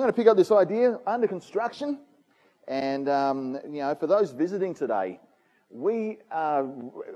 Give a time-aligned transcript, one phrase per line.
[0.00, 2.00] going to pick up this idea under construction.
[2.68, 5.20] And, um, you know, for those visiting today,
[5.70, 6.64] we are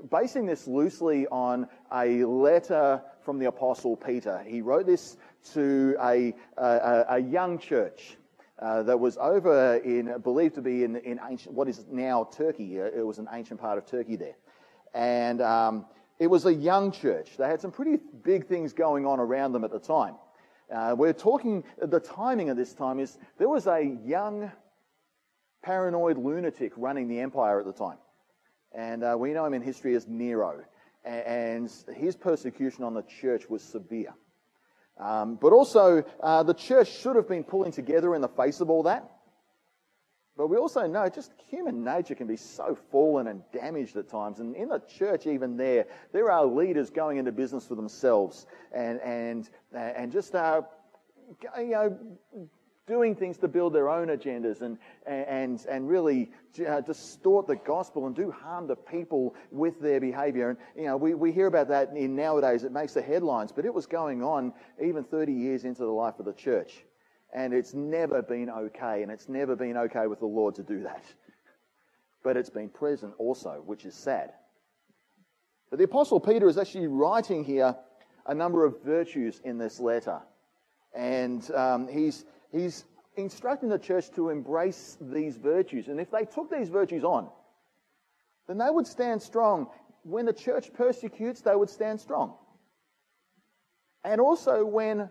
[0.09, 4.43] basing this loosely on a letter from the Apostle Peter.
[4.45, 5.17] He wrote this
[5.53, 8.17] to a, a, a young church
[8.59, 12.79] uh, that was over in, believed to be in, in ancient, what is now Turkey.
[12.79, 14.35] Uh, it was an ancient part of Turkey there.
[14.93, 15.85] And um,
[16.19, 17.37] it was a young church.
[17.37, 20.15] They had some pretty big things going on around them at the time.
[20.71, 24.51] Uh, we're talking, the timing of this time is there was a young
[25.63, 27.97] paranoid lunatic running the empire at the time.
[28.73, 30.63] And uh, we know him in history as Nero.
[31.03, 34.13] And his persecution on the church was severe.
[34.97, 38.69] Um, but also, uh, the church should have been pulling together in the face of
[38.69, 39.09] all that.
[40.37, 44.39] But we also know just human nature can be so fallen and damaged at times.
[44.39, 48.99] And in the church, even there, there are leaders going into business for themselves and,
[49.01, 50.61] and, and just, uh,
[51.57, 51.97] you know,
[52.87, 56.31] doing things to build their own agendas and, and, and really
[56.67, 60.49] uh, distort the gospel and do harm to people with their behavior.
[60.49, 62.63] And, you know, we, we hear about that in nowadays.
[62.63, 66.19] It makes the headlines, but it was going on even 30 years into the life
[66.19, 66.83] of the church.
[67.33, 70.83] And it's never been okay, and it's never been okay with the Lord to do
[70.83, 71.03] that.
[72.23, 74.33] But it's been present also, which is sad.
[75.69, 77.75] But the Apostle Peter is actually writing here
[78.27, 80.19] a number of virtues in this letter.
[80.93, 82.83] And um, he's, he's
[83.15, 85.87] instructing the church to embrace these virtues.
[85.87, 87.29] And if they took these virtues on,
[88.47, 89.67] then they would stand strong.
[90.03, 92.35] When the church persecutes, they would stand strong.
[94.03, 95.09] And also when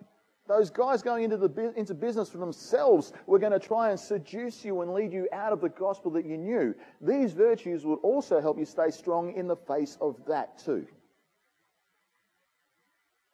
[0.48, 4.64] those guys going into, the, into business for themselves were going to try and seduce
[4.64, 6.74] you and lead you out of the gospel that you knew.
[7.00, 10.86] These virtues would also help you stay strong in the face of that too.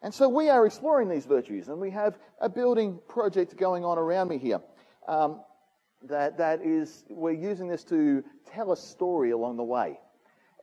[0.02, 3.98] And so we are exploring these virtues, and we have a building project going on
[3.98, 4.60] around me here.
[5.08, 5.40] Um,
[6.02, 9.98] that, that is, we're using this to tell a story along the way.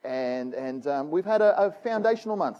[0.03, 2.59] And, and um, we've had a, a foundational month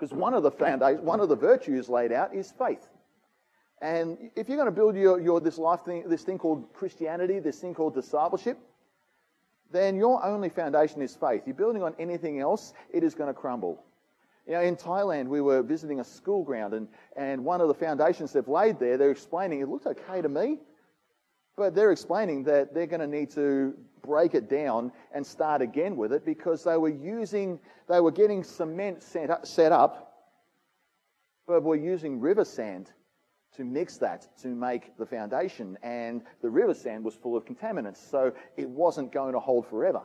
[0.00, 2.88] because one of the foundations, one of the virtues laid out is faith.
[3.82, 7.38] And if you're going to build your, your this life thing, this thing called Christianity,
[7.38, 8.58] this thing called discipleship,
[9.70, 11.42] then your only foundation is faith.
[11.46, 13.82] You're building on anything else, it is going to crumble.
[14.46, 17.74] You know, in Thailand, we were visiting a school ground, and, and one of the
[17.74, 20.58] foundations they've laid there, they're explaining, it looked okay to me,
[21.56, 25.96] but they're explaining that they're going to need to break it down and start again
[25.96, 30.10] with it because they were using, they were getting cement set up, set up
[31.50, 32.90] but were using river sand
[33.56, 35.76] to mix that to make the foundation.
[35.82, 40.02] And the river sand was full of contaminants, so it wasn't going to hold forever.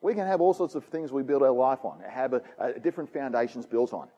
[0.00, 2.78] We can have all sorts of things we build our life on, have a, a
[2.78, 4.08] different foundations built on.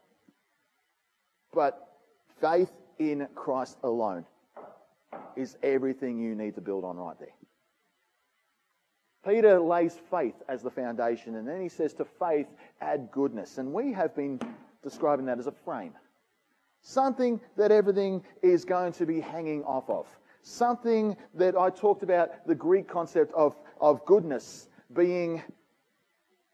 [1.55, 1.89] But
[2.41, 4.27] faith in Christ alone
[5.37, 7.35] is everything you need to build on right there.
[9.27, 12.49] Peter lays faith as the foundation, and then he says to faith,
[12.81, 13.59] add goodness.
[13.59, 14.41] And we have been
[14.83, 15.93] describing that as a frame.
[16.81, 20.07] Something that everything is going to be hanging off of.
[20.43, 25.41] Something that I talked about the Greek concept of, of goodness being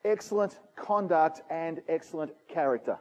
[0.05, 2.99] excellent conduct and excellent character.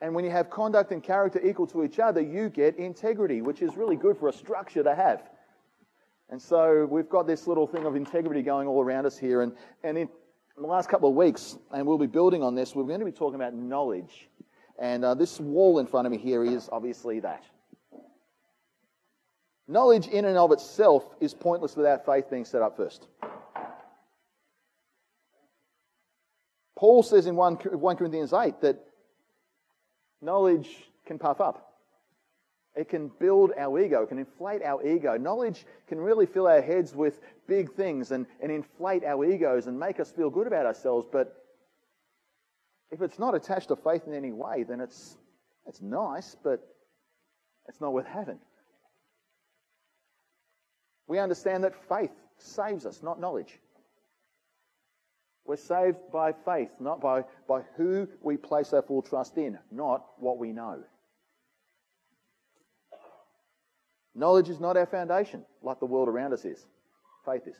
[0.00, 3.62] And when you have conduct and character equal to each other, you get integrity, which
[3.62, 5.28] is really good for a structure to have.
[6.30, 9.42] And so we've got this little thing of integrity going all around us here.
[9.42, 9.52] And,
[9.82, 10.08] and in
[10.56, 13.12] the last couple of weeks, and we'll be building on this, we're going to be
[13.12, 14.28] talking about knowledge.
[14.78, 17.44] And uh, this wall in front of me here is obviously that.
[19.66, 23.06] Knowledge in and of itself is pointless without faith being set up first.
[26.76, 28.78] Paul says in 1, 1 Corinthians 8 that
[30.22, 30.68] knowledge
[31.06, 31.67] can puff up.
[32.76, 35.16] It can build our ego, it can inflate our ego.
[35.16, 39.78] Knowledge can really fill our heads with big things and, and inflate our egos and
[39.78, 41.06] make us feel good about ourselves.
[41.10, 41.34] But
[42.90, 45.16] if it's not attached to faith in any way, then it's,
[45.66, 46.60] it's nice, but
[47.66, 48.38] it's not worth having.
[51.06, 53.58] We understand that faith saves us, not knowledge.
[55.46, 60.04] We're saved by faith, not by, by who we place our full trust in, not
[60.18, 60.84] what we know.
[64.18, 66.66] Knowledge is not our foundation, like the world around us is.
[67.24, 67.54] Faith is.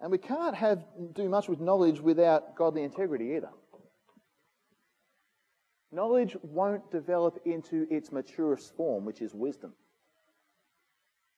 [0.00, 3.50] And we can't have do much with knowledge without godly integrity either.
[5.92, 9.74] Knowledge won't develop into its maturest form, which is wisdom,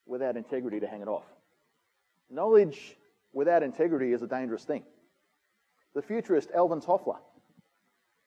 [0.06, 1.24] without integrity to hang it off.
[2.30, 2.96] Knowledge
[3.32, 4.84] without integrity is a dangerous thing.
[5.96, 7.19] The futurist Alvin Toffler,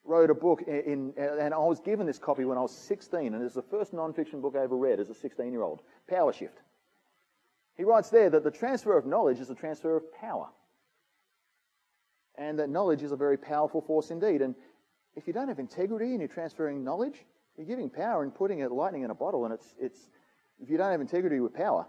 [0.06, 3.42] wrote a book in, and I was given this copy when I was 16, and
[3.42, 5.82] it's the first non-fiction book I ever read as a 16-year-old.
[6.08, 6.58] Power Shift.
[7.76, 10.48] He writes there that the transfer of knowledge is a transfer of power.
[12.38, 14.42] And that knowledge is a very powerful force indeed.
[14.42, 14.54] And
[15.14, 17.24] if you don't have integrity and you're transferring knowledge,
[17.56, 19.44] you're giving power and putting it lightning in a bottle.
[19.44, 20.08] And it's, it's,
[20.60, 21.86] if you don't have integrity with power,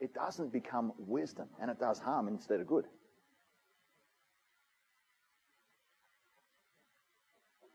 [0.00, 2.86] it doesn't become wisdom and it does harm instead of good.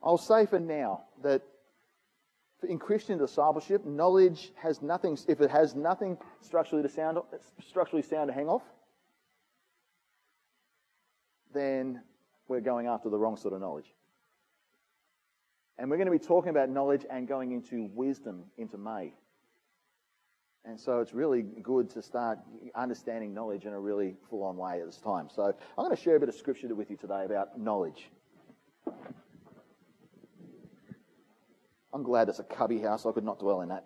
[0.04, 1.42] I'll say for now that
[2.68, 7.20] in Christian discipleship, knowledge has nothing, if it has nothing structurally, to sound,
[7.68, 8.64] structurally sound to hang off,
[11.54, 12.02] then
[12.48, 13.94] we're going after the wrong sort of knowledge.
[15.78, 19.14] And we're going to be talking about knowledge and going into wisdom into May.
[20.66, 22.40] And so it's really good to start
[22.76, 25.28] understanding knowledge in a really full on way at this time.
[25.34, 25.54] So I'm
[25.84, 28.10] going to share a bit of scripture with you today about knowledge.
[31.94, 33.06] I'm glad it's a cubby house.
[33.06, 33.86] I could not dwell in that.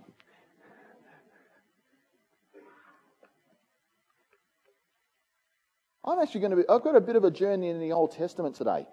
[6.06, 8.14] I'm actually going to be, I've got a bit of a journey in the Old
[8.14, 8.88] Testament today.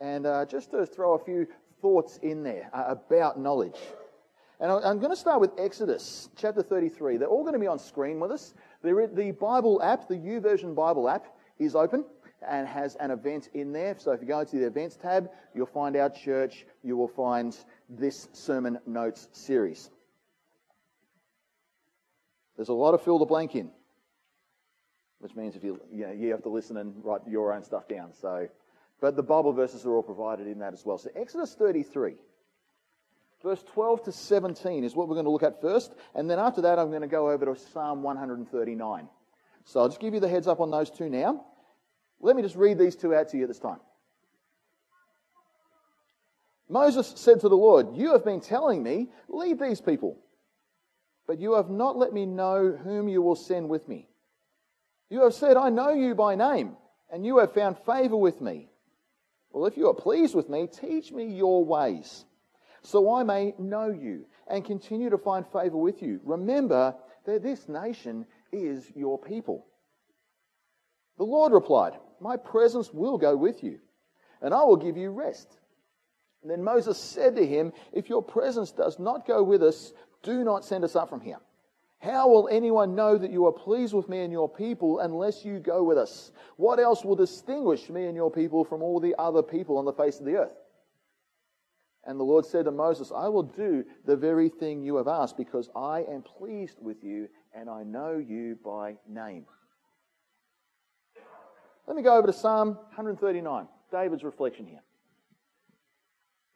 [0.00, 1.46] And uh, just to throw a few
[1.80, 3.78] thoughts in there uh, about knowledge.
[4.58, 7.18] And I'm going to start with Exodus chapter 33.
[7.18, 8.54] They're all going to be on screen with us.
[8.82, 11.26] The Bible app, the YouVersion Bible app,
[11.60, 12.04] is open
[12.48, 13.96] and has an event in there.
[13.98, 16.66] So if you go into the events tab, you'll find our church.
[16.82, 17.56] You will find
[17.88, 19.90] this sermon notes series.
[22.56, 23.70] There's a lot of fill the blank in,
[25.18, 27.88] which means if you, you, know, you have to listen and write your own stuff
[27.88, 28.12] down.
[28.20, 28.48] So,
[29.00, 30.98] but the Bible verses are all provided in that as well.
[30.98, 32.14] So Exodus 33.
[33.42, 36.62] Verse 12 to 17 is what we're going to look at first, and then after
[36.62, 39.08] that, I'm going to go over to Psalm 139.
[39.66, 41.44] So I'll just give you the heads up on those two now.
[42.20, 43.80] Let me just read these two out to you this time.
[46.68, 50.18] Moses said to the Lord, You have been telling me, leave these people,
[51.26, 54.08] but you have not let me know whom you will send with me.
[55.10, 56.76] You have said, I know you by name,
[57.12, 58.70] and you have found favor with me.
[59.52, 62.24] Well, if you are pleased with me, teach me your ways,
[62.82, 66.20] so I may know you and continue to find favor with you.
[66.24, 66.94] Remember
[67.24, 69.66] that this nation is your people.
[71.18, 73.78] The Lord replied, My presence will go with you,
[74.42, 75.58] and I will give you rest.
[76.42, 80.44] And then Moses said to him, If your presence does not go with us, do
[80.44, 81.38] not send us up from here.
[81.98, 85.58] How will anyone know that you are pleased with me and your people unless you
[85.58, 86.32] go with us?
[86.56, 89.92] What else will distinguish me and your people from all the other people on the
[89.92, 90.56] face of the earth?
[92.06, 95.38] And the Lord said to Moses, I will do the very thing you have asked
[95.38, 99.46] because I am pleased with you and I know you by name.
[101.86, 104.82] Let me go over to Psalm 139, David's reflection here.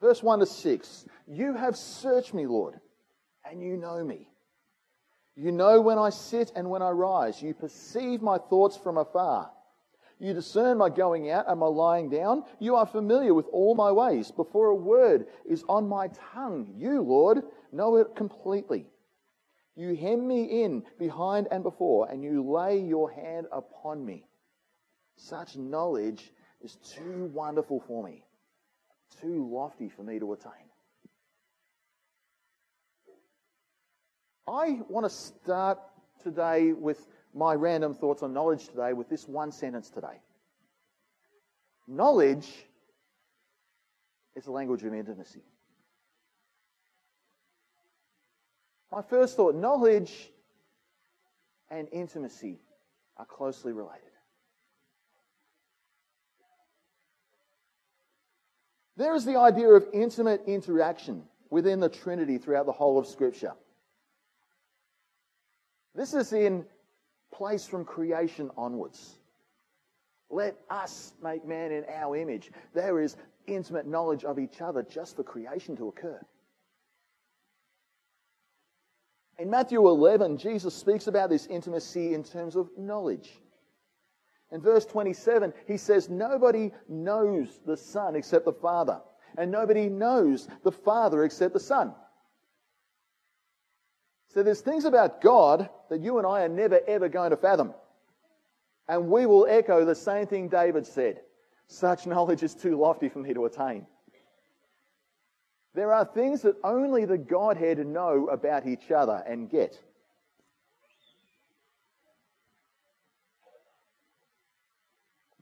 [0.01, 2.81] Verse 1 to 6 You have searched me, Lord,
[3.45, 4.29] and you know me.
[5.37, 7.43] You know when I sit and when I rise.
[7.43, 9.51] You perceive my thoughts from afar.
[10.19, 12.43] You discern my going out and my lying down.
[12.59, 14.33] You are familiar with all my ways.
[14.33, 18.87] Before a word is on my tongue, you, Lord, know it completely.
[19.77, 24.28] You hem me in behind and before, and you lay your hand upon me.
[25.19, 26.33] Such knowledge
[26.63, 28.25] is too wonderful for me
[29.21, 30.53] too lofty for me to attain.
[34.47, 35.79] I want to start
[36.23, 40.21] today with my random thoughts on knowledge today with this one sentence today.
[41.87, 42.49] Knowledge
[44.37, 45.43] is a language of intimacy.
[48.91, 50.31] My first thought knowledge
[51.71, 52.59] and intimacy
[53.19, 54.09] are closely related.
[58.99, 63.53] There is the idea of intimate interaction within the Trinity throughout the whole of Scripture.
[65.95, 66.65] This is in
[67.33, 69.15] place from creation onwards.
[70.31, 72.51] Let us make man in our image.
[72.75, 76.21] There is intimate knowledge of each other just for creation to occur.
[79.39, 83.31] In Matthew 11, Jesus speaks about this intimacy in terms of knowledge.
[84.51, 89.01] In verse 27, he says, Nobody knows the Son except the Father,
[89.37, 91.95] and nobody knows the Father except the Son.
[94.29, 97.75] So there's things about God that you and I are never ever going to fathom.
[98.87, 101.21] And we will echo the same thing David said.
[101.67, 103.87] Such knowledge is too lofty for me to attain.
[105.75, 109.79] There are things that only the Godhead know about each other and get.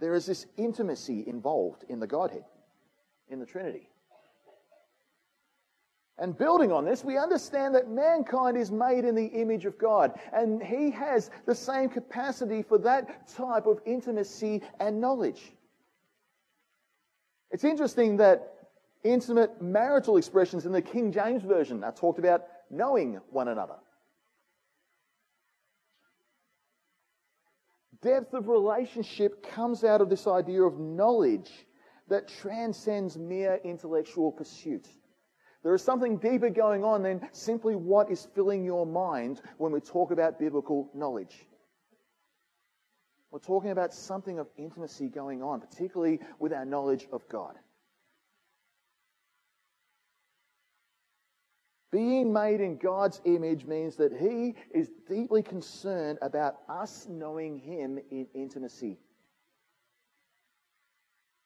[0.07, 2.45] There is this intimacy involved in the Godhead,
[3.29, 3.89] in the Trinity.
[6.17, 10.17] And building on this, we understand that mankind is made in the image of God,
[10.33, 15.53] and He has the same capacity for that type of intimacy and knowledge.
[17.51, 18.69] It's interesting that
[19.03, 23.79] intimate marital expressions in the King James Version are talked about knowing one another.
[28.07, 31.51] Depth of relationship comes out of this idea of knowledge
[32.07, 34.87] that transcends mere intellectual pursuit.
[35.65, 39.81] There is something deeper going on than simply what is filling your mind when we
[39.81, 41.49] talk about biblical knowledge.
[43.33, 47.57] We're talking about something of intimacy going on, particularly with our knowledge of God.
[51.97, 57.99] Being made in God's image means that He is deeply concerned about us knowing Him
[58.11, 58.99] in intimacy.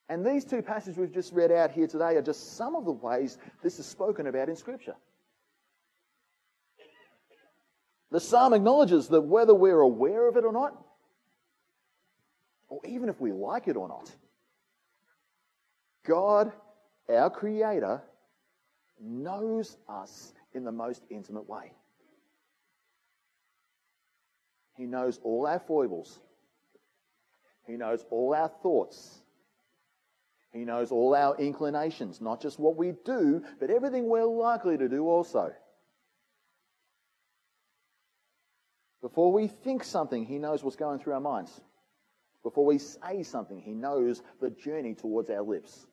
[0.08, 2.90] And these two passages we've just read out here today are just some of the
[2.90, 4.96] ways this is spoken about in Scripture.
[8.10, 10.76] The psalm acknowledges that whether we're aware of it or not,
[12.68, 14.10] or even if we like it or not,
[16.04, 16.50] God,
[17.08, 18.02] our Creator,
[19.00, 21.72] knows us in the most intimate way.
[24.76, 26.18] He knows all our foibles.
[27.66, 29.20] He knows all our thoughts.
[30.52, 34.88] He knows all our inclinations, not just what we do, but everything we're likely to
[34.88, 35.52] do also.
[39.00, 41.60] Before we think something, He knows what's going through our minds.
[42.42, 45.86] Before we say something, He knows the journey towards our lips.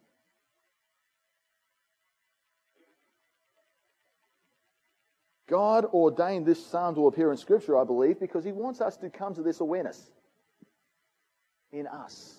[5.49, 9.09] God ordained this psalm to appear in Scripture, I believe, because He wants us to
[9.09, 10.09] come to this awareness
[11.71, 12.37] in us.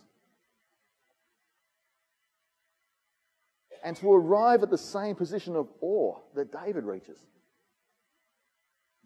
[3.85, 7.19] and to arrive at the same position of awe that David reaches.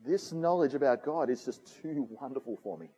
[0.05, 2.89] This knowledge about God is just too wonderful for me.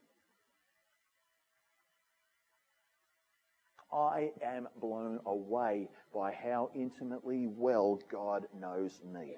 [3.93, 9.35] I am blown away by how intimately well God knows me.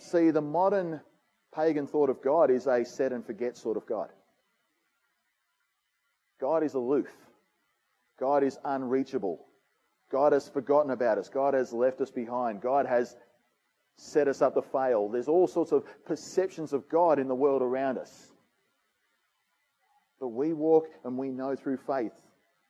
[0.00, 1.00] See, the modern
[1.54, 4.08] pagan thought of God is a set and forget sort of God.
[6.40, 7.10] God is aloof.
[8.18, 9.44] God is unreachable.
[10.10, 11.28] God has forgotten about us.
[11.28, 12.62] God has left us behind.
[12.62, 13.14] God has
[13.96, 15.10] set us up to fail.
[15.10, 18.30] There's all sorts of perceptions of God in the world around us.
[20.18, 22.18] But we walk and we know through faith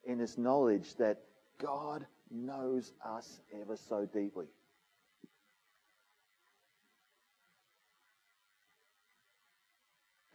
[0.04, 1.20] in this knowledge that
[1.58, 4.46] God knows us ever so deeply.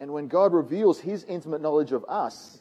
[0.00, 2.60] And when God reveals his intimate knowledge of us,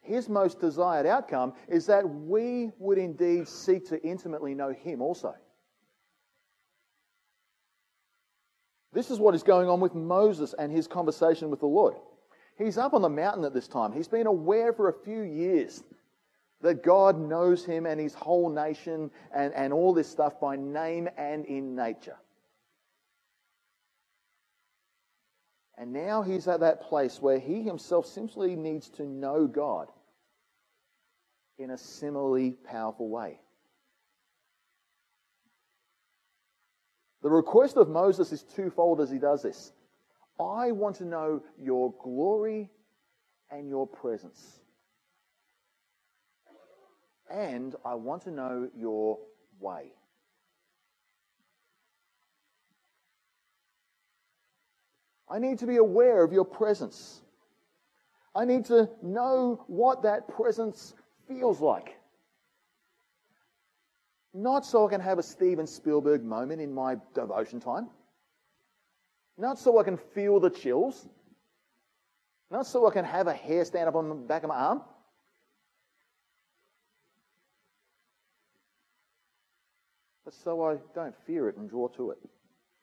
[0.00, 5.34] his most desired outcome is that we would indeed seek to intimately know him also.
[8.92, 11.96] This is what is going on with Moses and his conversation with the Lord.
[12.56, 13.92] He's up on the mountain at this time.
[13.92, 15.82] He's been aware for a few years
[16.60, 21.08] that God knows him and his whole nation and, and all this stuff by name
[21.18, 22.16] and in nature.
[25.76, 29.88] And now he's at that place where he himself simply needs to know God
[31.58, 33.40] in a similarly powerful way.
[37.22, 39.72] The request of Moses is twofold as he does this.
[40.38, 42.70] I want to know your glory
[43.50, 44.60] and your presence.
[47.30, 49.18] And I want to know your
[49.58, 49.92] way.
[55.28, 57.22] I need to be aware of your presence.
[58.34, 60.94] I need to know what that presence
[61.28, 61.96] feels like.
[64.34, 67.88] Not so I can have a Steven Spielberg moment in my devotion time.
[69.38, 71.08] Not so I can feel the chills.
[72.50, 74.82] Not so I can have a hair stand up on the back of my arm.
[80.24, 82.18] But so I don't fear it and draw to it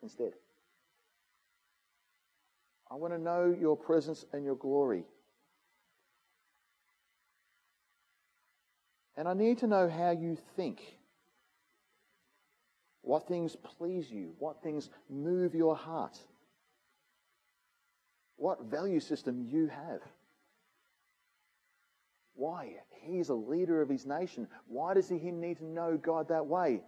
[0.01, 0.33] instead.
[2.91, 5.05] I want to know your presence and your glory.
[9.15, 10.81] And I need to know how you think.
[13.01, 14.33] What things please you?
[14.39, 16.17] What things move your heart?
[18.35, 20.01] What value system you have?
[22.33, 22.73] Why?
[23.03, 24.47] He's a leader of his nation.
[24.67, 26.81] Why does he need to know God that way?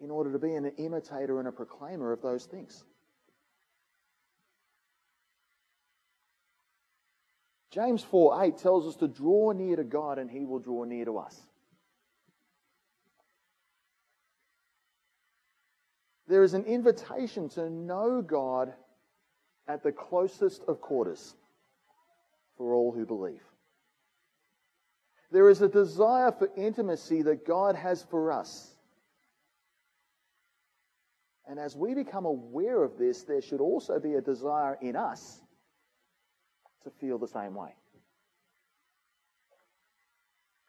[0.00, 2.84] In order to be an imitator and a proclaimer of those things.
[7.70, 11.04] James 4 8 tells us to draw near to God and he will draw near
[11.04, 11.38] to us.
[16.26, 18.72] There is an invitation to know God
[19.66, 21.34] at the closest of quarters
[22.56, 23.42] for all who believe.
[25.30, 28.74] There is a desire for intimacy that God has for us.
[31.46, 35.40] And as we become aware of this, there should also be a desire in us
[36.88, 37.74] to feel the same way.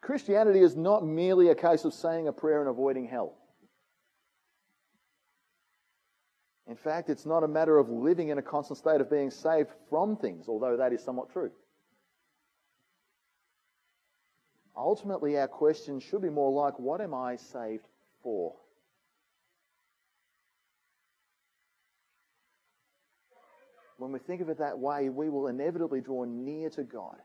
[0.00, 3.34] Christianity is not merely a case of saying a prayer and avoiding hell.
[6.66, 9.70] In fact, it's not a matter of living in a constant state of being saved
[9.88, 11.50] from things, although that is somewhat true.
[14.76, 17.86] Ultimately, our question should be more like, what am I saved
[18.22, 18.54] for?
[24.00, 27.18] When we think of it that way, we will inevitably draw near to God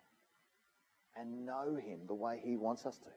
[1.15, 3.09] and know Him the way He wants us to.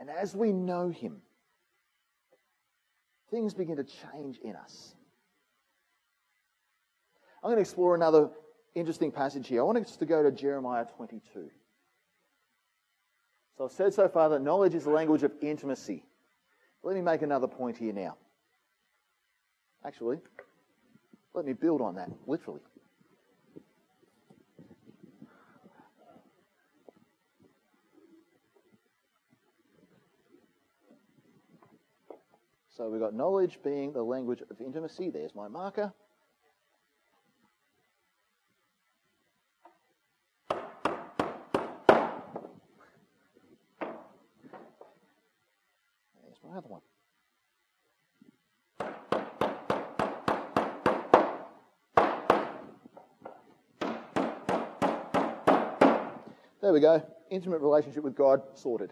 [0.00, 1.18] And as we know Him,
[3.30, 4.96] things begin to change in us.
[7.40, 8.30] I'm going to explore another
[8.74, 9.60] interesting passage here.
[9.60, 11.50] I want us to go to Jeremiah 22.
[13.56, 16.02] So I've said so far that knowledge is the language of intimacy.
[16.82, 18.16] Let me make another point here now.
[19.84, 20.18] Actually,
[21.34, 22.60] let me build on that, literally.
[32.78, 35.10] So we've got knowledge being the language of intimacy.
[35.10, 35.92] There's my marker.
[46.20, 46.82] There's my other one.
[56.60, 57.02] There we go.
[57.30, 58.90] Intimate relationship with God sorted.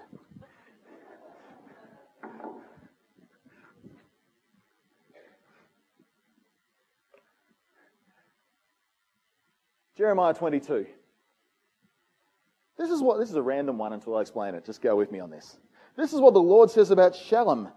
[9.97, 10.87] Jeremiah 22.
[12.79, 14.65] This is what this is a random one until I explain it.
[14.65, 15.57] Just go with me on this.
[15.97, 17.73] This is what the Lord says about Shallum,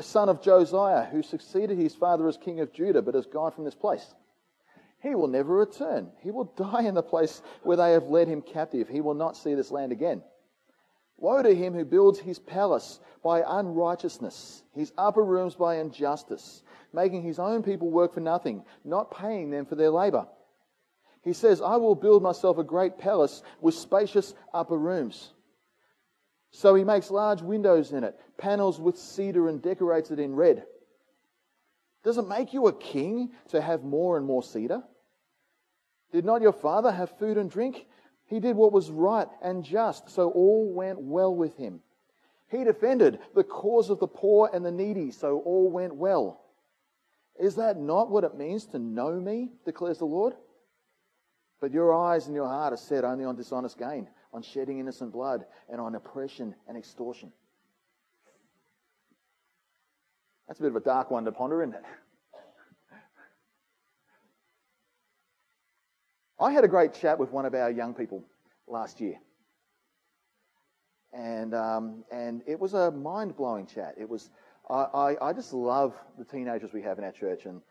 [0.00, 3.64] son of Josiah, who succeeded his father as king of Judah, but has gone from
[3.64, 4.12] this place.
[5.02, 6.10] He will never return.
[6.22, 8.88] He will die in the place where they have led him captive.
[8.88, 10.22] He will not see this land again.
[11.18, 16.62] Woe to him who builds his palace by unrighteousness, his upper rooms by injustice,
[16.92, 20.26] making his own people work for nothing, not paying them for their labor.
[21.22, 25.32] He says, I will build myself a great palace with spacious upper rooms.
[26.50, 30.64] So he makes large windows in it, panels with cedar, and decorates it in red.
[32.02, 34.82] Does it make you a king to have more and more cedar?
[36.12, 37.86] Did not your father have food and drink?
[38.26, 41.80] He did what was right and just, so all went well with him.
[42.50, 46.42] He defended the cause of the poor and the needy, so all went well.
[47.40, 50.34] Is that not what it means to know me, declares the Lord?
[51.60, 55.12] But your eyes and your heart are set only on dishonest gain, on shedding innocent
[55.12, 57.32] blood, and on oppression and extortion.
[60.46, 61.84] That's a bit of a dark one to ponder, isn't it?
[66.42, 68.24] I had a great chat with one of our young people
[68.66, 69.14] last year.
[71.12, 73.94] And, um, and it was a mind blowing chat.
[73.96, 74.28] It was,
[74.68, 77.62] I, I, I just love the teenagers we have in our church and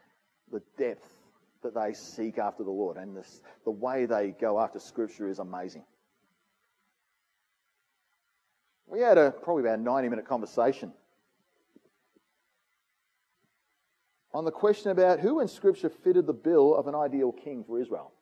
[0.53, 1.05] the depth
[1.63, 2.95] that they seek after the Lord.
[2.95, 5.83] And this, the way they go after Scripture is amazing.
[8.87, 10.93] We had a probably about a 90 minute conversation
[14.33, 17.77] on the question about who in Scripture fitted the bill of an ideal king for
[17.77, 18.13] Israel.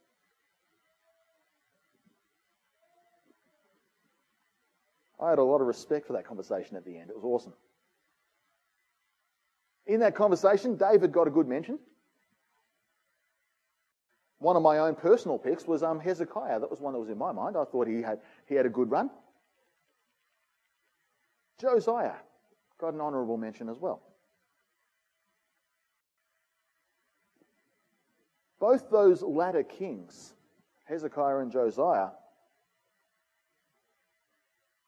[5.21, 7.09] I had a lot of respect for that conversation at the end.
[7.09, 7.53] It was awesome.
[9.85, 11.79] In that conversation, David got a good mention.
[14.37, 16.61] One of my own personal picks was um, Hezekiah.
[16.61, 17.57] That was one that was in my mind.
[17.57, 19.09] I thought he had, he had a good run.
[21.59, 22.13] Josiah
[22.79, 24.01] got an honourable mention as well.
[28.59, 30.33] Both those latter kings,
[30.85, 32.09] Hezekiah and Josiah,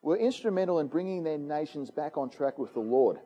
[0.01, 3.17] were instrumental in bringing their nations back on track with the Lord.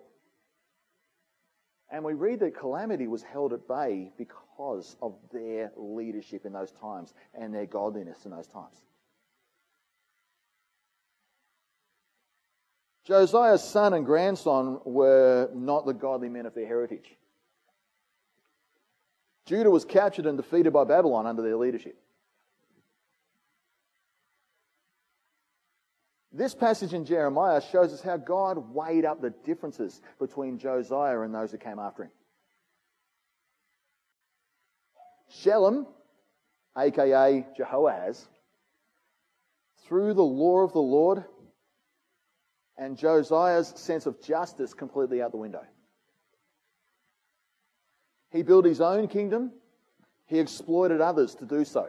[1.92, 6.72] And we read that calamity was held at bay because of their leadership in those
[6.72, 8.82] times and their godliness in those times.
[13.06, 17.16] Josiah's son and grandson were not the godly men of their heritage.
[19.46, 21.96] Judah was captured and defeated by Babylon under their leadership.
[26.36, 31.34] This passage in Jeremiah shows us how God weighed up the differences between Josiah and
[31.34, 32.12] those who came after him.
[35.30, 35.88] Shalom,
[36.78, 38.28] aka Jehoahaz,
[39.88, 41.24] threw the law of the Lord
[42.78, 45.64] and Josiah's sense of justice completely out the window.
[48.32, 49.54] He built his own kingdom,
[50.26, 51.88] he exploited others to do so.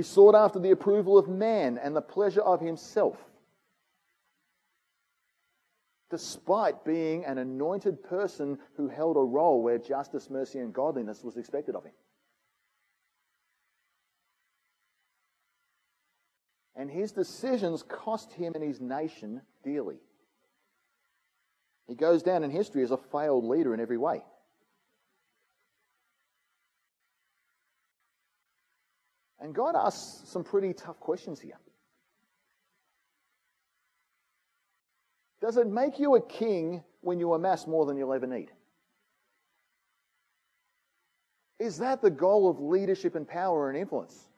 [0.00, 3.18] He sought after the approval of man and the pleasure of himself.
[6.08, 11.36] Despite being an anointed person who held a role where justice, mercy, and godliness was
[11.36, 11.92] expected of him.
[16.74, 19.98] And his decisions cost him and his nation dearly.
[21.86, 24.22] He goes down in history as a failed leader in every way.
[29.40, 31.58] And God asks some pretty tough questions here.
[35.40, 38.50] Does it make you a king when you amass more than you'll ever need?
[41.58, 44.28] Is that the goal of leadership and power and influence?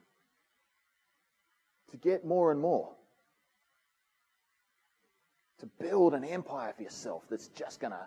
[1.91, 2.93] To get more and more.
[5.59, 8.05] To build an empire for yourself that's just going to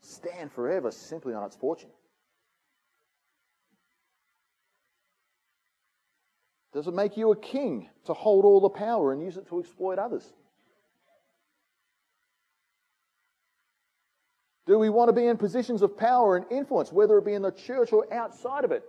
[0.00, 1.90] stand forever simply on its fortune.
[6.76, 9.60] Does it make you a king to hold all the power and use it to
[9.60, 10.30] exploit others?
[14.66, 17.40] Do we want to be in positions of power and influence, whether it be in
[17.40, 18.84] the church or outside of it,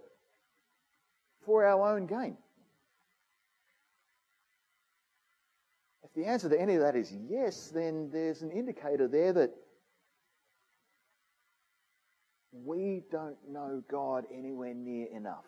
[1.46, 2.36] for our own gain?
[6.04, 9.52] If the answer to any of that is yes, then there's an indicator there that
[12.52, 15.46] we don't know God anywhere near enough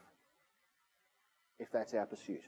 [1.59, 2.41] if that's our pursuit.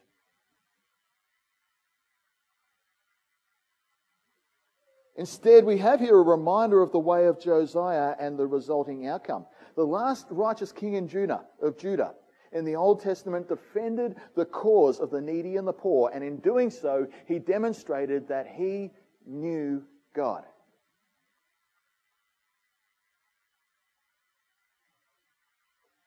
[5.18, 9.46] Instead, we have here a reminder of the way of Josiah and the resulting outcome.
[9.76, 12.16] The last righteous king in Judah, of Judah
[12.54, 16.38] in the Old Testament defended the cause of the needy and the poor, and in
[16.38, 18.92] doing so, he demonstrated that he
[19.26, 20.44] knew God.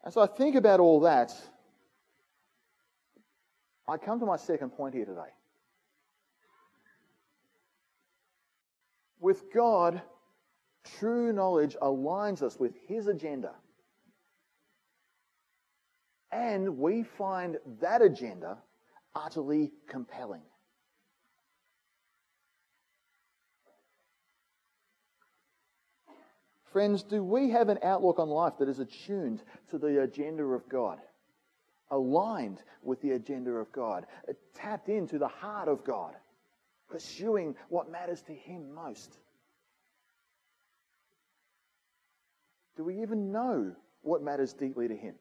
[0.05, 1.35] As I think about all that,
[3.87, 5.21] I come to my second point here today.
[9.21, 10.01] With God,
[10.99, 13.53] true knowledge aligns us with His agenda.
[16.33, 18.59] And we find that agenda
[19.15, 20.43] utterly compelling.
[26.73, 30.69] Friends, do we have an outlook on life that is attuned to the agenda of
[30.69, 30.99] God?
[31.95, 36.15] Aligned with the agenda of God, uh, tapped into the heart of God,
[36.91, 39.17] pursuing what matters to Him most.
[42.77, 45.15] Do we even know what matters deeply to Him?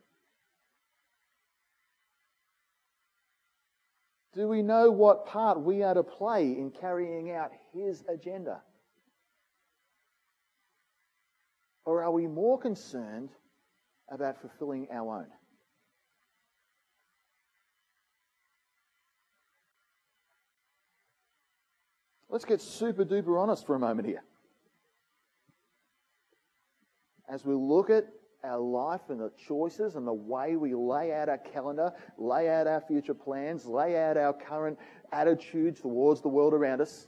[4.33, 8.61] Do we know what part we are to play in carrying out His agenda?
[11.85, 13.29] Or are we more concerned
[14.09, 15.27] about fulfilling our own?
[22.33, 24.23] Let's get super duper honest for a moment here.
[27.29, 28.07] As we look at
[28.43, 32.65] our life and the choices and the way we lay out our calendar, lay out
[32.65, 34.79] our future plans, lay out our current
[35.11, 37.05] attitudes towards the world around us,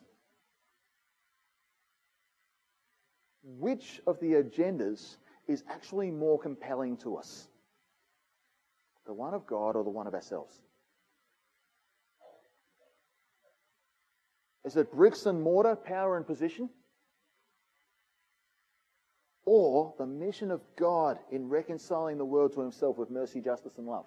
[3.41, 5.15] which of the agendas
[5.47, 7.47] is actually more compelling to us?
[9.07, 10.59] The one of God or the one of ourselves?
[14.65, 16.69] Is it bricks and mortar, power and position?
[19.45, 23.85] Or the mission of God in reconciling the world to himself with mercy, justice, and
[23.85, 24.05] love?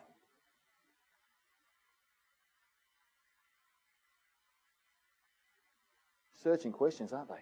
[6.42, 7.34] Searching questions, aren't they?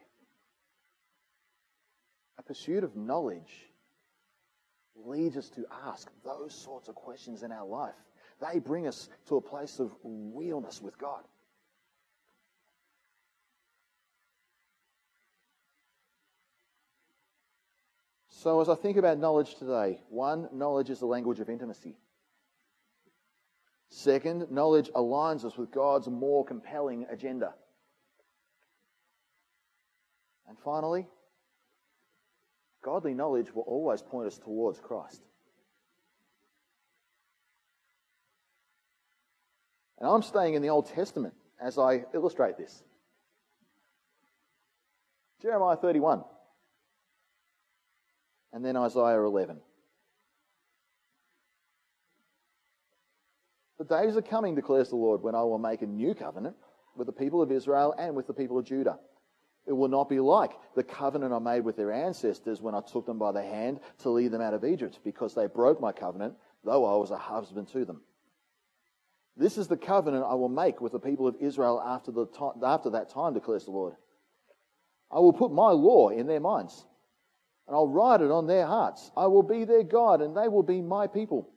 [2.39, 3.71] A pursuit of knowledge
[4.95, 7.95] leads us to ask those sorts of questions in our life.
[8.41, 11.23] They bring us to a place of realness with God.
[18.43, 21.97] So, as I think about knowledge today, one, knowledge is the language of intimacy.
[23.89, 27.55] Second, knowledge aligns us with God's more compelling agenda.
[30.47, 31.07] And finally,
[32.85, 35.23] godly knowledge will always point us towards Christ.
[39.99, 42.83] And I'm staying in the Old Testament as I illustrate this.
[45.41, 46.23] Jeremiah 31,
[48.57, 49.59] and then Isaiah 11.
[53.79, 56.57] The days are coming, declares the Lord, when I will make a new covenant
[56.97, 58.99] with the people of Israel and with the people of Judah.
[59.67, 63.05] It will not be like the covenant I made with their ancestors when I took
[63.05, 66.33] them by the hand to lead them out of Egypt, because they broke my covenant,
[66.65, 68.01] though I was a husband to them.
[69.37, 72.55] This is the covenant I will make with the people of Israel after, the to-
[72.65, 73.97] after that time, declares the Lord.
[75.11, 76.87] I will put my law in their minds,
[77.67, 79.11] and I'll write it on their hearts.
[79.17, 81.51] I will be their God, and they will be my people.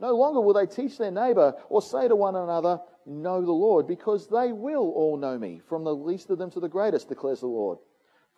[0.00, 3.86] No longer will they teach their neighbor or say to one another, Know the Lord,
[3.86, 7.40] because they will all know me, from the least of them to the greatest, declares
[7.40, 7.78] the Lord.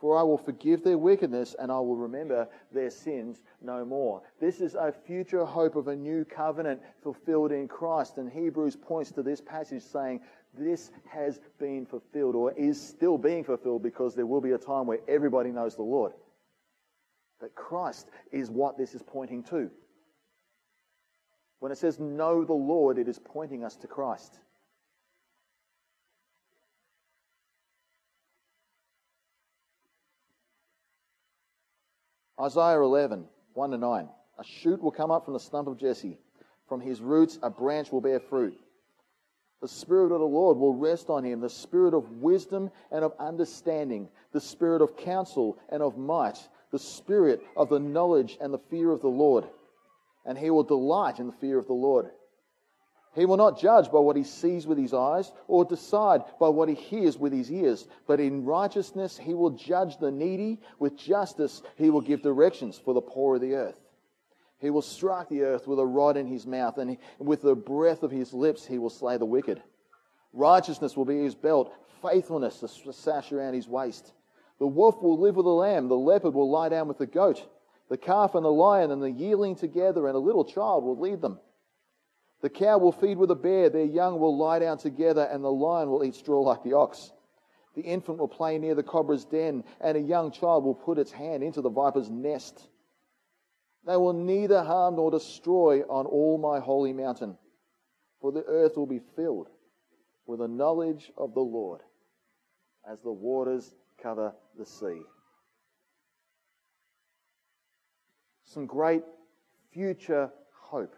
[0.00, 4.22] For I will forgive their wickedness and I will remember their sins no more.
[4.40, 8.16] This is a future hope of a new covenant fulfilled in Christ.
[8.16, 10.20] And Hebrews points to this passage saying
[10.54, 14.86] this has been fulfilled or is still being fulfilled because there will be a time
[14.86, 16.12] where everybody knows the Lord.
[17.40, 19.70] But Christ is what this is pointing to.
[21.60, 24.38] When it says know the Lord, it is pointing us to Christ.
[32.40, 34.08] Isaiah 11, 1 to 9.
[34.38, 36.16] A shoot will come up from the stump of Jesse.
[36.66, 38.58] From his roots, a branch will bear fruit.
[39.60, 43.12] The Spirit of the Lord will rest on him the Spirit of wisdom and of
[43.18, 46.38] understanding, the Spirit of counsel and of might,
[46.72, 49.44] the Spirit of the knowledge and the fear of the Lord.
[50.24, 52.10] And he will delight in the fear of the Lord.
[53.14, 56.68] He will not judge by what he sees with his eyes or decide by what
[56.68, 60.60] he hears with his ears, but in righteousness he will judge the needy.
[60.78, 63.80] With justice he will give directions for the poor of the earth.
[64.60, 68.02] He will strike the earth with a rod in his mouth, and with the breath
[68.02, 69.60] of his lips he will slay the wicked.
[70.32, 74.12] Righteousness will be his belt, faithfulness the sash around his waist.
[74.60, 77.44] The wolf will live with the lamb, the leopard will lie down with the goat.
[77.88, 81.20] The calf and the lion and the yearling together, and a little child will lead
[81.20, 81.40] them.
[82.42, 85.50] The cow will feed with the bear, their young will lie down together, and the
[85.50, 87.10] lion will eat straw like the ox.
[87.74, 91.10] The infant will play near the cobra's den, and a young child will put its
[91.10, 92.68] hand into the viper's nest.
[93.86, 97.38] They will neither harm nor destroy on all my holy mountain,
[98.20, 99.48] for the earth will be filled
[100.26, 101.80] with the knowledge of the Lord
[102.86, 105.00] as the waters cover the sea.
[108.44, 109.02] Some great
[109.72, 110.94] future hope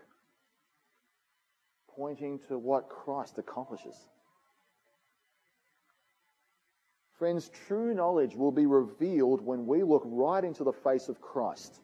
[1.96, 3.96] pointing to what Christ accomplishes.
[7.18, 11.81] Friends, true knowledge will be revealed when we look right into the face of Christ.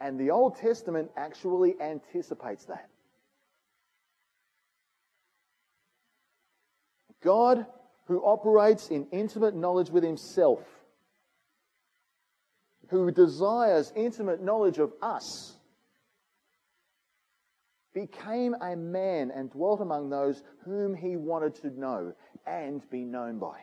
[0.00, 2.88] And the Old Testament actually anticipates that.
[7.22, 7.66] God,
[8.06, 10.62] who operates in intimate knowledge with Himself,
[12.88, 15.56] who desires intimate knowledge of us,
[17.96, 22.12] became a man and dwelt among those whom he wanted to know
[22.46, 23.58] and be known by.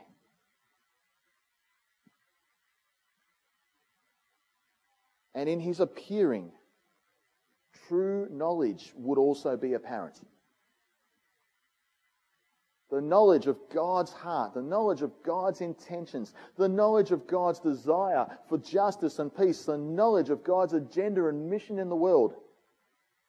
[5.35, 6.51] And in his appearing,
[7.87, 10.19] true knowledge would also be apparent.
[12.93, 18.27] The knowledge of God's heart, the knowledge of God's intentions, the knowledge of God's desire
[18.47, 22.35] for justice and peace, the knowledge of God's agenda and mission in the world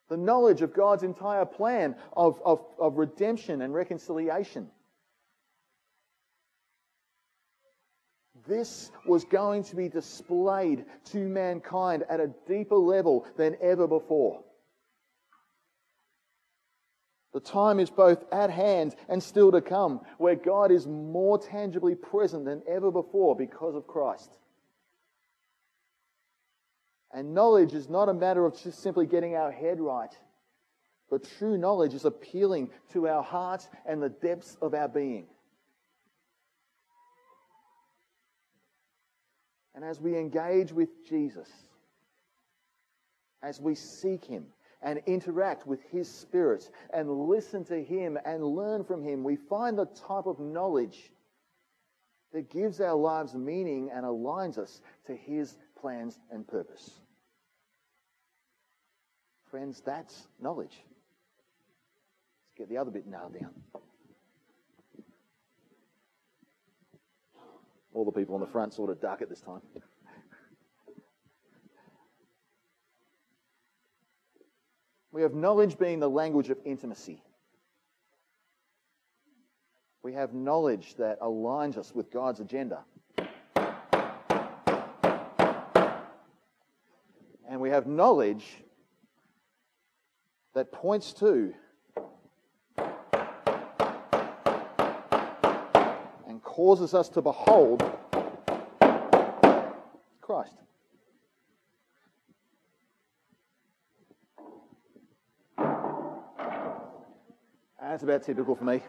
[0.09, 4.69] the knowledge of God's entire plan of, of, of redemption and reconciliation.
[8.47, 14.44] This was going to be displayed to mankind at a deeper level than ever before.
[17.35, 21.97] The time is both at hand and still to come, where God is more tangibly
[21.97, 24.39] present than ever before because of Christ.
[27.13, 30.17] And knowledge is not a matter of just simply getting our head right,
[31.11, 35.27] but true knowledge is appealing to our hearts and the depths of our being.
[39.75, 41.49] And as we engage with Jesus,
[43.43, 44.47] as we seek Him
[44.85, 49.77] and interact with His Spirit and listen to Him and learn from Him, we find
[49.77, 51.11] the type of knowledge
[52.33, 56.91] that gives our lives meaning and aligns us to His plans and purpose.
[59.51, 60.77] Friends, that's knowledge.
[62.47, 63.55] Let's get the other bit nailed down.
[67.95, 69.63] All the people on the front sort of duck at this time.
[75.15, 77.23] We have knowledge being the language of intimacy.
[80.03, 82.81] We have knowledge that aligns us with God's agenda.
[87.49, 88.45] And we have knowledge
[90.53, 91.55] that points to
[96.27, 97.89] and causes us to behold
[100.21, 100.57] Christ.
[107.95, 108.81] That's about typical for me.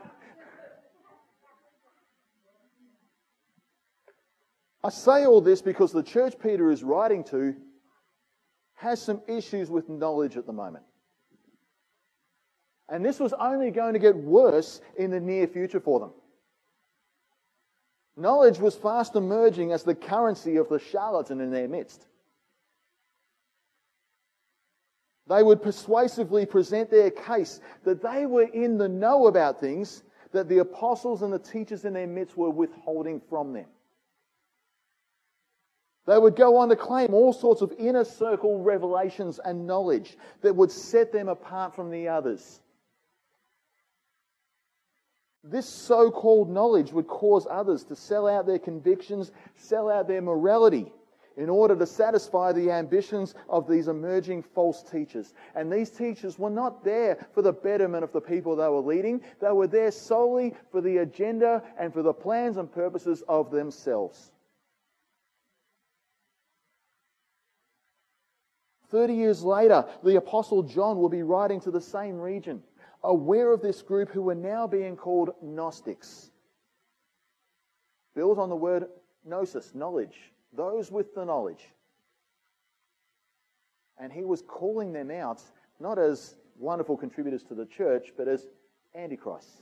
[4.83, 7.55] I say all this because the church Peter is writing to
[8.73, 10.85] has some issues with knowledge at the moment.
[12.89, 16.13] And this was only going to get worse in the near future for them.
[18.17, 22.07] Knowledge was fast emerging as the currency of the charlatan in their midst.
[25.27, 30.47] They would persuasively present their case that they were in the know about things that
[30.49, 33.65] the apostles and the teachers in their midst were withholding from them.
[36.05, 40.55] They would go on to claim all sorts of inner circle revelations and knowledge that
[40.55, 42.59] would set them apart from the others.
[45.43, 50.21] This so called knowledge would cause others to sell out their convictions, sell out their
[50.21, 50.91] morality
[51.37, 55.33] in order to satisfy the ambitions of these emerging false teachers.
[55.55, 59.21] And these teachers were not there for the betterment of the people they were leading,
[59.41, 64.31] they were there solely for the agenda and for the plans and purposes of themselves.
[68.89, 72.61] 30 years later, the Apostle John will be writing to the same region,
[73.03, 76.31] aware of this group who are now being called Gnostics.
[78.15, 78.85] Built on the word
[79.25, 81.69] gnosis, knowledge, those with the knowledge.
[83.97, 85.41] And he was calling them out
[85.79, 88.47] not as wonderful contributors to the church, but as
[88.93, 89.61] antichrists.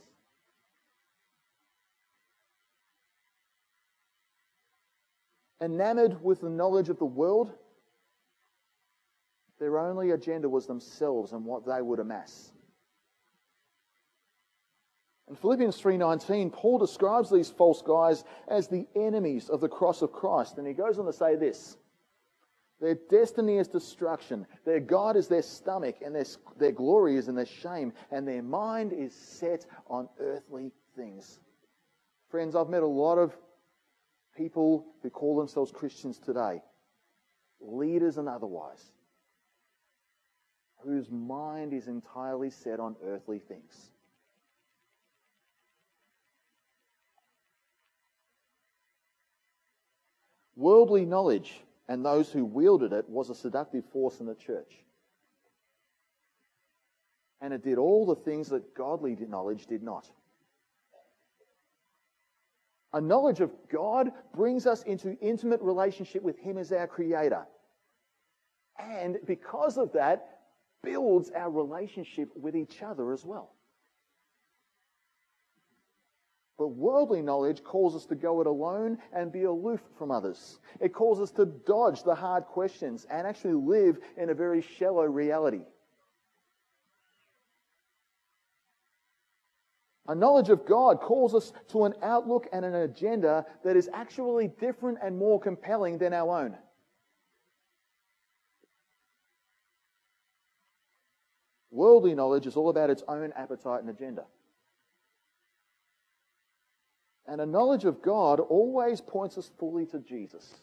[5.60, 7.52] Enamored with the knowledge of the world,
[9.58, 12.53] their only agenda was themselves and what they would amass.
[15.28, 20.12] In Philippians 3:19, Paul describes these false guys as the enemies of the cross of
[20.12, 21.78] Christ, and he goes on to say this:
[22.78, 26.26] Their destiny is destruction, their God is their stomach, and their,
[26.58, 31.40] their glory is in their shame, and their mind is set on earthly things.
[32.28, 33.34] Friends, I've met a lot of
[34.36, 36.62] people who call themselves Christians today,
[37.60, 38.92] leaders and otherwise,
[40.80, 43.93] whose mind is entirely set on earthly things.
[50.56, 54.72] Worldly knowledge and those who wielded it was a seductive force in the church.
[57.40, 60.08] And it did all the things that godly knowledge did not.
[62.92, 67.44] A knowledge of God brings us into intimate relationship with Him as our Creator.
[68.78, 70.38] And because of that,
[70.82, 73.53] builds our relationship with each other as well.
[76.64, 80.60] But worldly knowledge calls us to go it alone and be aloof from others.
[80.80, 85.04] It calls us to dodge the hard questions and actually live in a very shallow
[85.04, 85.60] reality.
[90.08, 94.48] A knowledge of God calls us to an outlook and an agenda that is actually
[94.48, 96.56] different and more compelling than our own.
[101.70, 104.24] Worldly knowledge is all about its own appetite and agenda.
[107.26, 110.54] And a knowledge of God always points us fully to Jesus.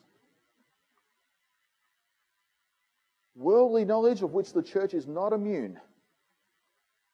[3.36, 5.80] Worldly knowledge, of which the church is not immune,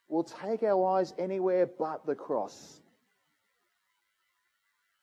[0.09, 2.81] will take our eyes anywhere but the cross.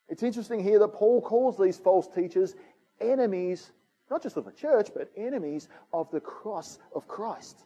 [0.09, 2.55] It's interesting here that Paul calls these false teachers
[3.01, 3.71] enemies,
[4.11, 7.59] not just of the church, but enemies of the cross of Christ.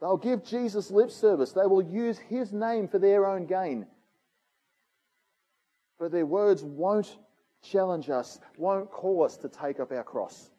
[0.00, 1.52] They'll give Jesus lip service.
[1.52, 3.86] They will use his name for their own gain.
[5.98, 7.18] But their words won't
[7.62, 10.50] challenge us, won't call us to take up our cross.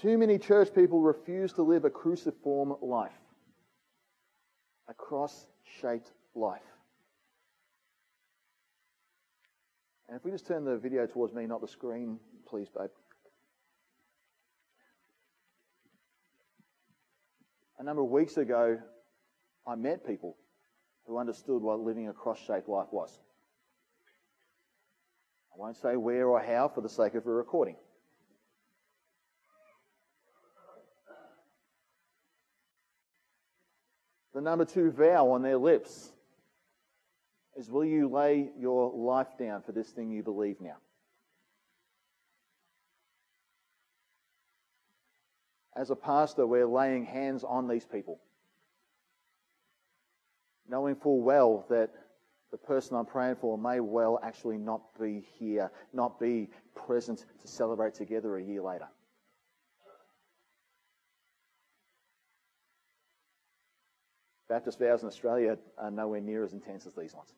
[0.00, 3.12] Too many church people refuse to live a cruciform life,
[4.88, 5.46] a cross
[5.80, 6.60] shaped life.
[10.08, 12.90] And if we just turn the video towards me, not the screen, please, babe.
[17.78, 18.78] A number of weeks ago,
[19.66, 20.36] I met people
[21.06, 23.18] who understood what living a cross shaped life was.
[25.52, 27.76] I won't say where or how for the sake of a recording.
[34.34, 36.10] The number two vow on their lips
[37.56, 40.76] is Will you lay your life down for this thing you believe now?
[45.76, 48.20] As a pastor, we're laying hands on these people,
[50.68, 51.90] knowing full well that
[52.52, 57.48] the person I'm praying for may well actually not be here, not be present to
[57.48, 58.86] celebrate together a year later.
[64.48, 67.34] Baptist vows in Australia are nowhere near as intense as these ones.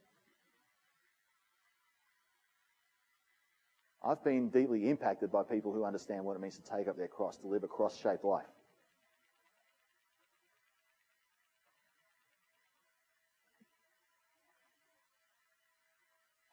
[4.06, 7.08] I've been deeply impacted by people who understand what it means to take up their
[7.08, 8.44] cross, to live a cross shaped life.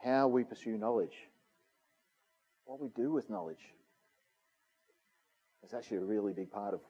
[0.03, 1.15] How we pursue knowledge,
[2.65, 3.61] what we do with knowledge,
[5.63, 6.81] is actually a really big part of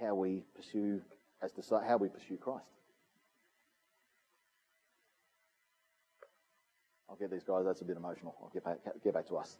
[0.00, 1.02] how we pursue
[1.42, 2.64] as how we pursue Christ.
[7.16, 8.34] I'll get these guys, that's a bit emotional.
[8.42, 9.56] I'll get back, get back to us.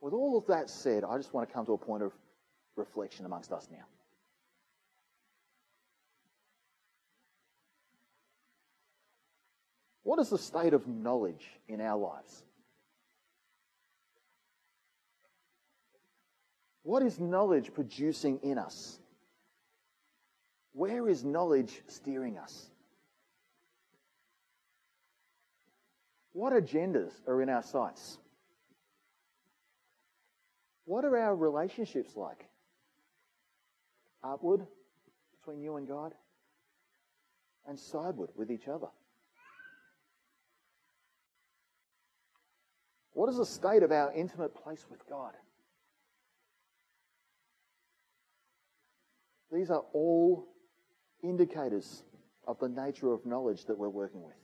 [0.00, 2.12] With all of that said, I just want to come to a point of
[2.76, 3.84] reflection amongst us now.
[10.02, 12.42] What is the state of knowledge in our lives?
[16.82, 18.98] What is knowledge producing in us?
[20.72, 22.71] Where is knowledge steering us?
[26.32, 28.18] What agendas are in our sights?
[30.84, 32.46] What are our relationships like?
[34.24, 34.66] Upward,
[35.38, 36.12] between you and God,
[37.66, 38.88] and sideward with each other.
[43.12, 45.34] What is the state of our intimate place with God?
[49.52, 50.48] These are all
[51.22, 52.04] indicators
[52.46, 54.41] of the nature of knowledge that we're working with.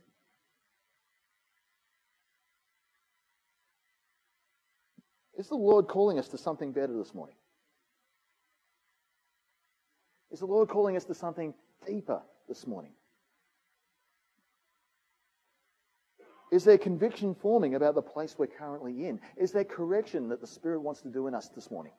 [5.38, 7.36] Is the Lord calling us to something better this morning?
[10.32, 11.54] Is the Lord calling us to something
[11.86, 12.92] deeper this morning?
[16.50, 19.20] Is there conviction forming about the place we're currently in?
[19.36, 21.92] Is there correction that the Spirit wants to do in us this morning?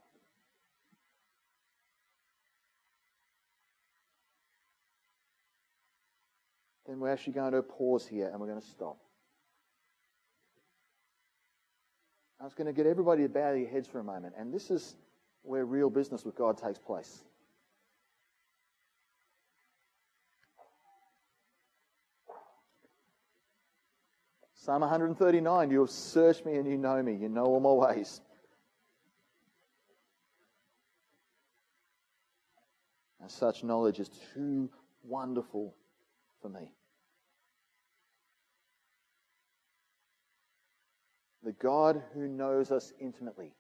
[6.88, 8.98] Then we're actually going to pause here and we're going to stop.
[12.40, 14.34] I was going to get everybody to bow their heads for a moment.
[14.38, 14.96] And this is
[15.44, 17.24] where real business with God takes place.
[24.54, 27.16] Psalm 139 You have searched me and you know me.
[27.16, 28.22] You know all my ways.
[33.22, 34.70] And such knowledge is too
[35.04, 35.76] wonderful
[36.42, 36.72] for me.
[41.50, 43.56] The God who knows us intimately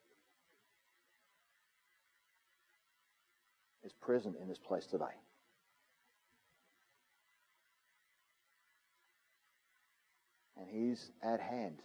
[3.84, 5.06] is present in this place today.
[10.56, 11.80] And he's at hand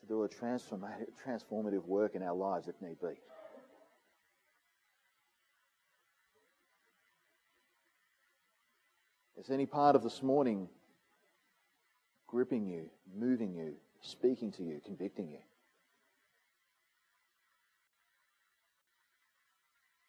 [0.00, 3.20] to do a transformative work in our lives if need be.
[9.38, 10.68] Is any part of this morning
[12.30, 15.38] gripping you, moving you, speaking to you, convicting you.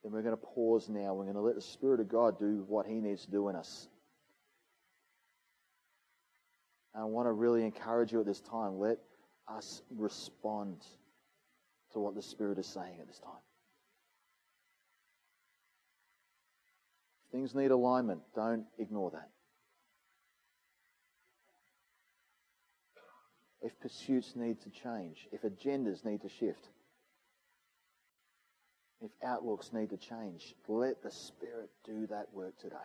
[0.03, 1.13] Then we're going to pause now.
[1.13, 3.55] We're going to let the Spirit of God do what He needs to do in
[3.55, 3.87] us.
[6.93, 8.79] And I want to really encourage you at this time.
[8.79, 8.97] Let
[9.47, 10.77] us respond
[11.93, 13.33] to what the Spirit is saying at this time.
[17.25, 19.29] If things need alignment, don't ignore that.
[23.61, 26.69] If pursuits need to change, if agendas need to shift,
[29.01, 32.75] if outlooks need to change, let the Spirit do that work today.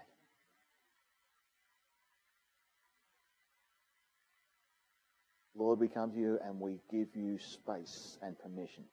[5.55, 8.85] Lord, we come to you and we give you space and permission.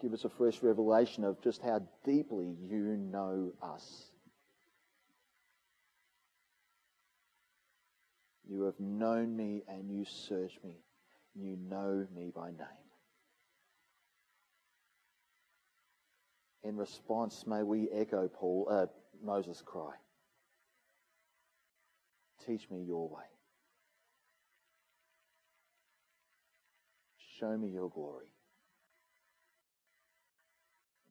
[0.00, 4.10] Give us a fresh revelation of just how deeply you know us.
[8.54, 10.76] You have known me and you search me.
[11.34, 12.88] You know me by name.
[16.62, 18.86] In response, may we echo Paul, uh,
[19.24, 19.94] Moses' cry.
[22.46, 23.24] Teach me your way.
[27.40, 28.33] Show me your glory.